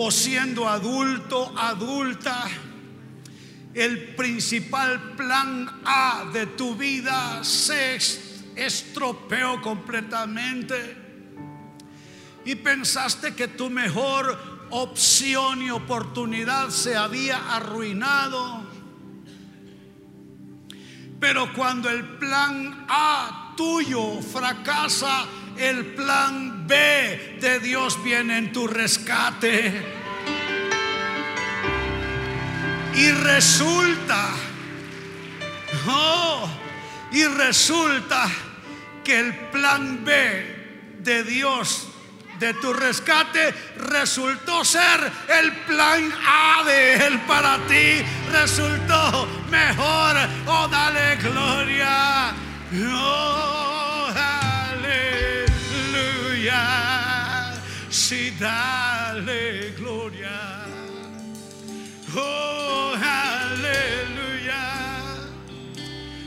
[0.02, 2.48] O siendo adulto, adulta,
[3.74, 7.98] el principal plan A de tu vida se
[8.56, 10.96] estropeó completamente
[12.46, 18.64] y pensaste que tu mejor opción y oportunidad se había arruinado.
[21.20, 25.26] Pero cuando el plan A tuyo fracasa,
[25.58, 29.74] el plan De Dios viene en tu rescate.
[32.94, 34.30] Y resulta,
[35.88, 36.48] oh,
[37.12, 38.30] y resulta
[39.04, 41.88] que el plan B de Dios
[42.38, 48.04] de tu rescate resultó ser el plan A de Él para ti.
[48.32, 50.18] Resultó mejor.
[50.46, 52.32] Oh, dale gloria.
[52.94, 53.59] Oh,
[58.40, 60.66] dale gloria.
[62.16, 64.64] Oh, aleluya.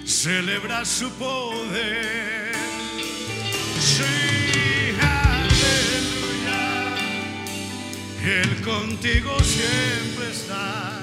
[0.05, 2.53] Celebra su poder.
[3.81, 6.63] Sí, aleluya.
[8.23, 11.03] Él contigo siempre está.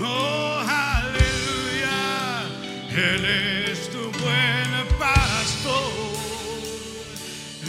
[0.00, 1.98] Oh, aleluya.
[2.90, 5.92] Él es tu buen pastor.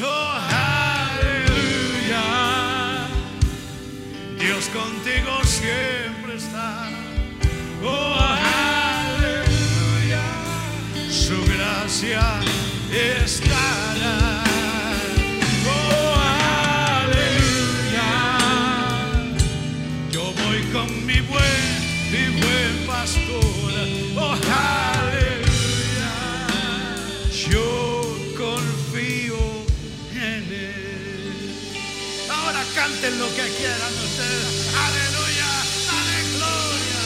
[0.04, 0.55] Oh,
[4.74, 6.90] Contigo siempre está.
[7.84, 8.16] Oh,
[9.08, 10.24] aleluya.
[11.10, 12.42] Su gracia
[12.92, 14.44] estará.
[15.68, 16.16] Oh,
[17.04, 18.12] aleluya.
[20.12, 21.68] Yo voy con mi buen
[22.12, 23.72] y buen pastor.
[24.18, 25.15] Oh, aleluya.
[32.86, 34.76] Canten lo que quieran ustedes.
[34.86, 35.52] Aleluya.
[35.90, 37.04] Dale gloria.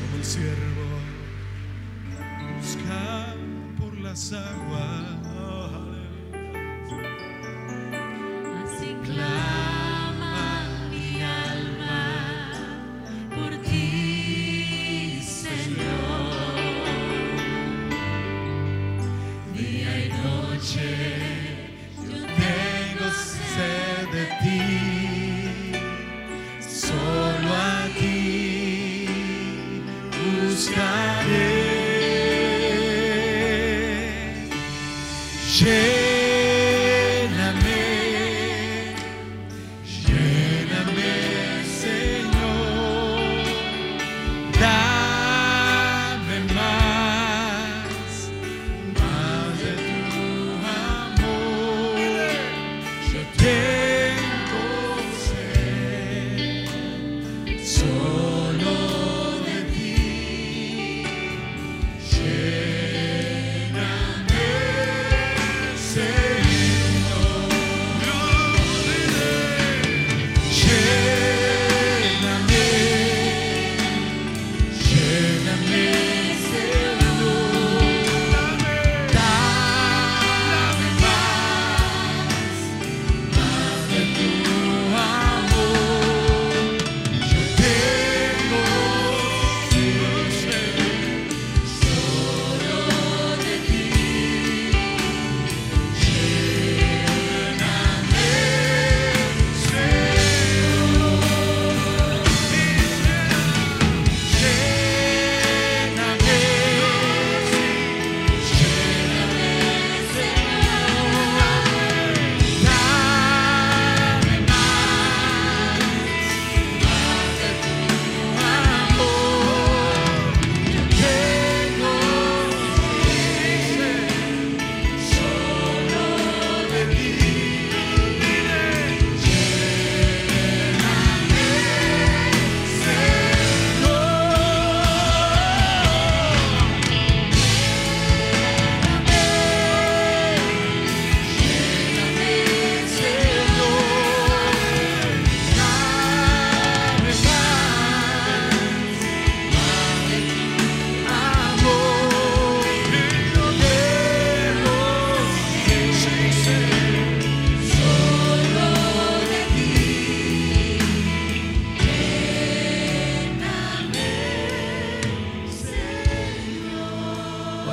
[0.00, 0.88] como el siervo
[2.56, 3.34] busca
[3.78, 5.17] por las aguas.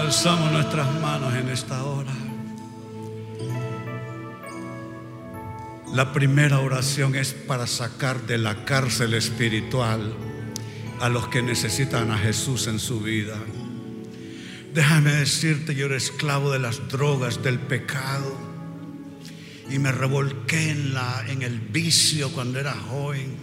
[0.06, 2.14] Alzamos nuestras manos en esta hora.
[5.96, 10.14] La primera oración es para sacar de la cárcel espiritual
[11.02, 13.36] a los que necesitan a Jesús en su vida.
[14.76, 18.38] Déjame decirte, yo era esclavo de las drogas, del pecado.
[19.72, 23.34] Y me revolqué en, la, en el vicio cuando era joven.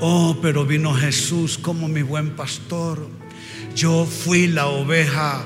[0.00, 3.19] Oh, pero vino Jesús como mi buen pastor.
[3.74, 5.44] Yo fui la oveja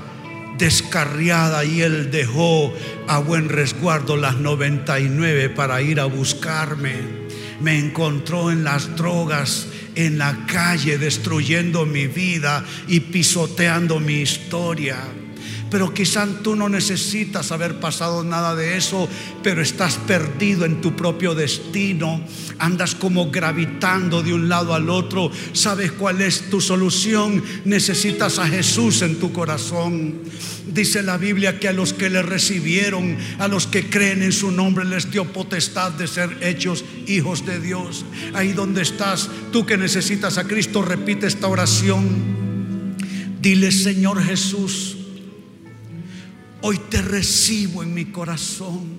[0.59, 2.73] descarriada y Él dejó
[3.07, 6.95] a buen resguardo las 99 para ir a buscarme.
[7.61, 14.99] Me encontró en las drogas, en la calle, destruyendo mi vida y pisoteando mi historia.
[15.75, 19.09] Pero quizás tú no necesitas haber pasado nada de eso,
[19.43, 22.25] pero estás perdido en tu propio destino.
[22.61, 25.33] Andas como gravitando de un lado al otro.
[25.53, 27.43] ¿Sabes cuál es tu solución?
[27.65, 30.15] Necesitas a Jesús en tu corazón.
[30.73, 34.53] Dice la Biblia que a los que le recibieron, a los que creen en su
[34.53, 38.05] nombre, les dio potestad de ser hechos hijos de Dios.
[38.35, 42.45] Ahí donde estás, tú que necesitas a Cristo, repite esta oración.
[43.41, 44.99] Dile, Señor Jesús,
[46.67, 48.97] Hoy te recibo en mi corazón.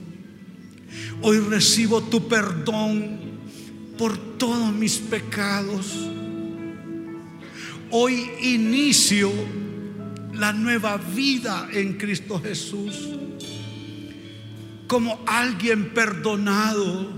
[1.23, 3.19] Hoy recibo tu perdón
[3.97, 5.91] por todos mis pecados.
[7.89, 9.31] Hoy inicio
[10.31, 13.09] la nueva vida en Cristo Jesús
[14.85, 17.17] como alguien perdonado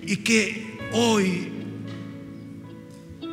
[0.00, 1.48] y que hoy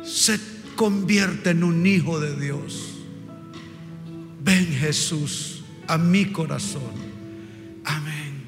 [0.04, 0.38] se
[0.76, 2.95] convierte en un hijo de Dios.
[4.46, 6.92] Ven Jesús a mi corazón.
[7.84, 8.44] Amén.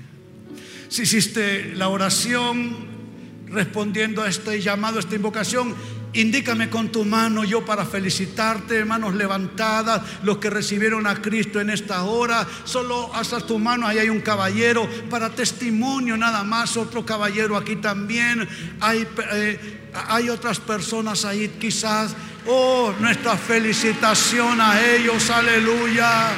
[0.88, 2.86] Si hiciste la oración
[3.48, 5.74] respondiendo a este llamado, a esta invocación,
[6.12, 11.68] indícame con tu mano yo para felicitarte, manos levantadas, los que recibieron a Cristo en
[11.68, 12.46] esta hora.
[12.62, 17.74] Solo hasta tu mano, ahí hay un caballero para testimonio nada más, otro caballero aquí
[17.74, 18.48] también.
[18.78, 22.14] Hay, eh, hay otras personas ahí quizás
[22.50, 26.30] Oh, nuestra felicitación a ellos, aleluya.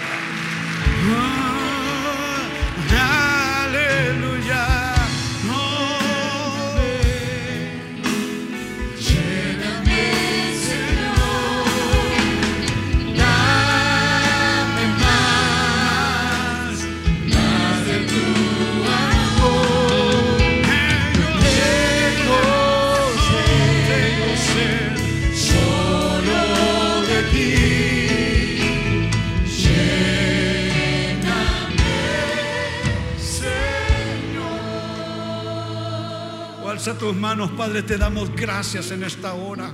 [36.80, 39.70] Alza tus manos, Padre, te damos gracias en esta hora.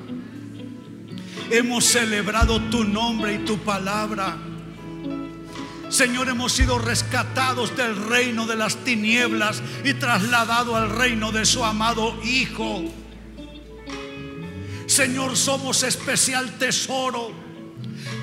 [1.52, 4.36] Hemos celebrado tu nombre y tu palabra.
[5.88, 11.64] Señor, hemos sido rescatados del reino de las tinieblas y trasladados al reino de su
[11.64, 12.82] amado Hijo.
[14.88, 17.30] Señor, somos especial tesoro,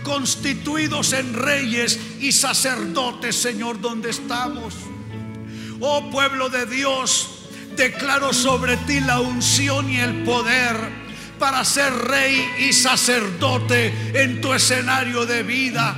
[0.03, 4.73] constituidos en reyes y sacerdotes, Señor, donde estamos.
[5.79, 7.32] Oh pueblo de Dios,
[7.75, 10.75] declaro sobre ti la unción y el poder
[11.39, 15.95] para ser rey y sacerdote en tu escenario de vida.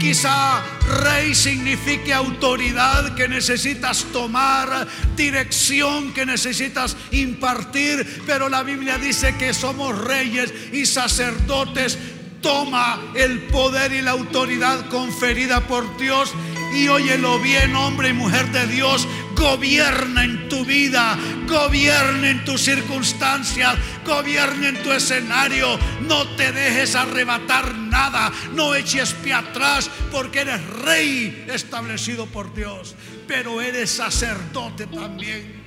[0.00, 0.62] Quizá
[1.02, 4.86] rey signifique autoridad que necesitas tomar,
[5.16, 11.98] dirección que necesitas impartir, pero la Biblia dice que somos reyes y sacerdotes.
[12.42, 16.34] Toma el poder y la autoridad conferida por Dios
[16.74, 19.06] y óyelo bien, hombre y mujer de Dios,
[19.36, 21.16] gobierna en tu vida,
[21.46, 25.78] gobierna en tus circunstancias, gobierna en tu escenario.
[26.02, 32.94] No te dejes arrebatar nada, no eches pie atrás, porque eres rey establecido por Dios,
[33.28, 35.62] pero eres sacerdote también,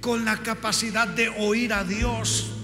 [0.00, 2.59] con la capacidad de oír a Dios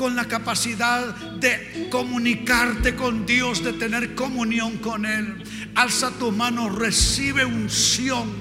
[0.00, 5.42] con la capacidad de comunicarte con Dios, de tener comunión con Él.
[5.74, 8.32] Alza tu mano, recibe unción,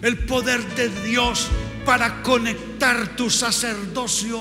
[0.00, 1.48] el poder de Dios
[1.84, 4.40] para conectar tu sacerdocio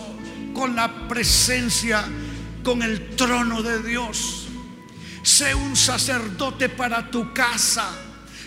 [0.53, 2.05] con la presencia,
[2.63, 4.49] con el trono de Dios.
[5.23, 7.89] Sé un sacerdote para tu casa.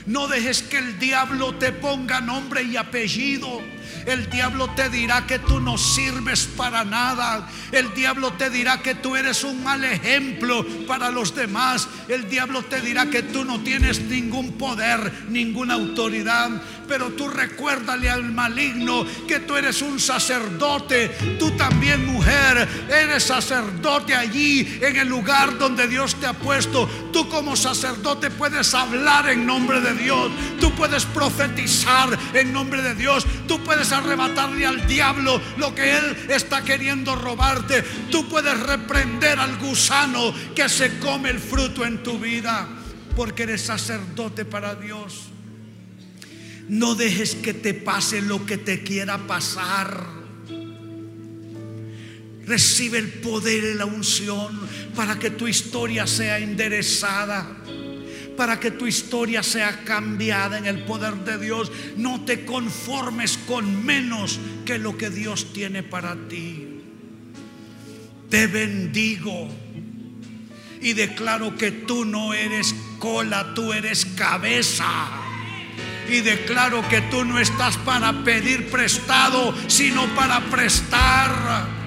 [0.06, 3.60] No dejes que el diablo te ponga nombre y apellido
[4.06, 7.48] El diablo te dirá que tú no sirves para nada.
[7.72, 11.88] El diablo te dirá que tú eres un mal ejemplo para los demás.
[12.08, 16.50] El diablo te dirá que tú no tienes ningún poder, ninguna autoridad.
[16.86, 21.08] Pero tú recuérdale al maligno que tú eres un sacerdote.
[21.38, 26.88] Tú también mujer, eres sacerdote allí en el lugar donde Dios te ha puesto.
[27.12, 30.30] Tú como sacerdote puedes hablar en nombre de Dios.
[30.60, 33.26] Tú puedes profetizar en nombre de Dios.
[33.46, 37.82] Tú puedes arrebatarle al diablo lo que él está queriendo robarte.
[38.10, 42.68] Tú puedes reprender al gusano que se come el fruto en tu vida.
[43.16, 45.28] Porque eres sacerdote para Dios.
[46.68, 50.04] No dejes que te pase lo que te quiera pasar.
[52.46, 54.60] Recibe el poder y la unción
[54.94, 57.46] para que tu historia sea enderezada,
[58.36, 61.70] para que tu historia sea cambiada en el poder de Dios.
[61.96, 66.80] No te conformes con menos que lo que Dios tiene para ti.
[68.28, 69.48] Te bendigo
[70.80, 74.86] y declaro que tú no eres cola, tú eres cabeza.
[76.10, 81.83] Y declaro que tú no estás para pedir prestado, sino para prestar.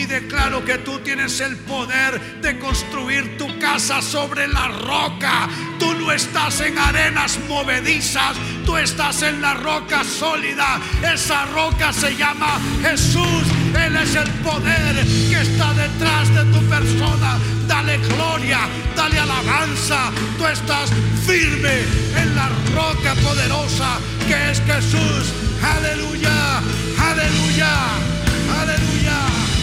[0.00, 5.46] Y declaro que tú tienes el poder de construir tu casa sobre la roca.
[5.78, 8.34] Tú no estás en arenas movedizas,
[8.64, 10.80] tú estás en la roca sólida.
[11.02, 13.44] Esa roca se llama Jesús.
[13.78, 17.38] Él es el poder que está detrás de tu persona.
[17.68, 18.60] Dale gloria,
[18.96, 20.10] dale alabanza.
[20.38, 20.88] Tú estás
[21.26, 21.82] firme
[22.16, 25.34] en la roca poderosa que es Jesús.
[25.62, 26.62] Aleluya,
[26.98, 27.68] aleluya,
[28.62, 29.59] aleluya.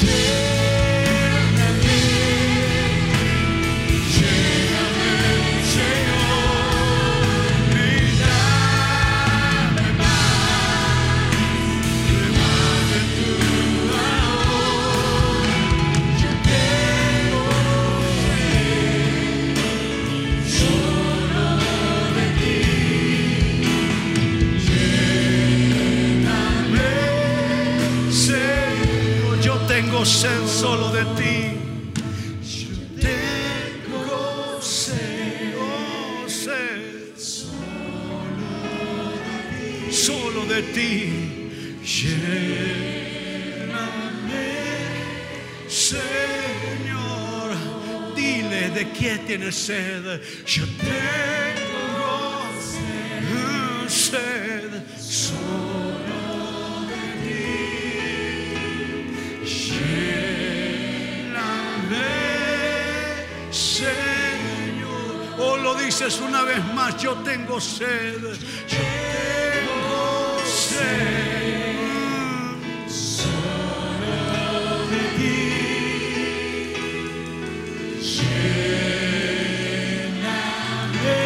[0.00, 0.59] Señor,
[30.04, 31.58] solo de ti.
[32.42, 32.68] Yo
[33.00, 37.14] tengo sed, oh, sed
[39.90, 41.76] solo de ti.
[41.84, 42.30] Lléname,
[45.68, 46.00] Señor.
[48.16, 50.20] Dile de qué tienes sed.
[50.46, 51.59] Yo tengo
[66.04, 68.22] dices una vez más, yo tengo sed.
[68.22, 68.78] Yo
[69.52, 70.80] tengo sed.
[81.02, 81.20] De.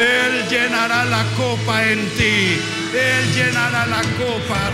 [0.00, 2.58] Él llenará la copa en ti.
[2.94, 4.70] Él llenará la copa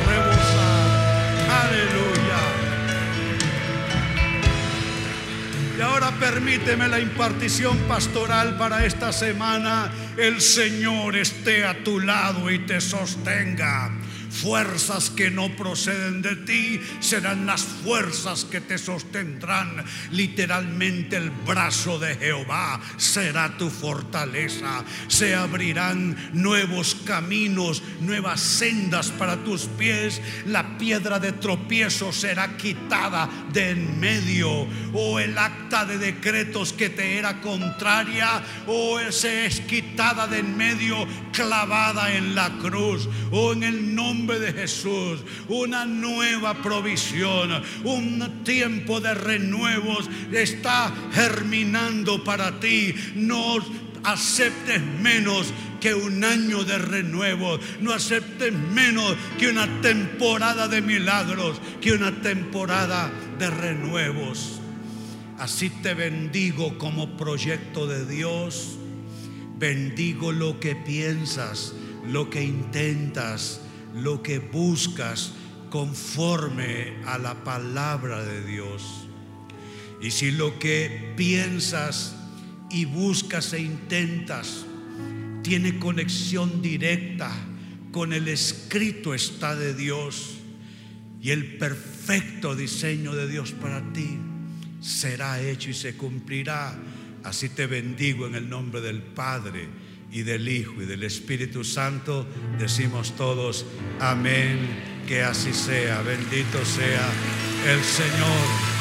[6.19, 9.93] permíteme la impartición pastoral para esta semana.
[10.17, 13.91] El Señor esté a tu lado y te sostenga.
[14.43, 19.85] Fuerzas que no proceden de ti serán las fuerzas que te sostendrán.
[20.11, 24.85] Literalmente el brazo de Jehová será tu fortaleza.
[25.09, 30.20] Se abrirán nuevos caminos, nuevas sendas para tus pies.
[30.47, 34.66] La piedra de tropiezo será quitada de en medio.
[34.93, 40.57] O el acta de decretos que te era contraria, o se es quitada de en
[40.57, 43.09] medio, clavada en la cruz.
[43.30, 43.95] O en el
[44.33, 52.95] de Jesús, una nueva provisión, un tiempo de renuevos está germinando para ti.
[53.14, 53.59] No
[54.05, 57.59] aceptes menos que un año de renuevo.
[57.81, 64.61] No aceptes menos que una temporada de milagros, que una temporada de renuevos.
[65.39, 68.79] Así te bendigo como proyecto de Dios.
[69.59, 71.75] Bendigo lo que piensas,
[72.07, 73.61] lo que intentas,
[73.95, 75.32] lo que buscas
[75.70, 79.09] conforme a la palabra de Dios.
[80.01, 82.16] Y si lo que piensas
[82.70, 84.66] y buscas e intentas
[85.42, 87.30] tiene conexión directa
[87.92, 90.36] con el escrito está de Dios
[91.22, 94.18] y el perfecto diseño de Dios para ti,
[94.80, 96.76] será hecho y se cumplirá.
[97.22, 99.68] Así te bendigo en el nombre del Padre
[100.15, 102.25] y del Hijo y del Espíritu Santo.
[102.57, 103.67] Decimos todos,
[104.01, 106.03] amén, que así sea.
[106.03, 107.11] Bendito sea
[107.67, 108.75] el Señor.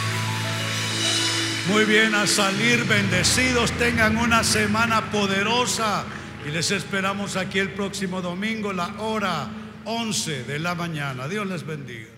[1.69, 6.05] Muy bien, a salir bendecidos, tengan una semana poderosa
[6.47, 9.49] y les esperamos aquí el próximo domingo, la hora
[9.85, 11.27] 11 de la mañana.
[11.27, 12.12] Dios les bendiga.